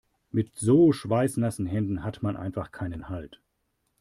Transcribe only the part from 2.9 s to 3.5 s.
Halt.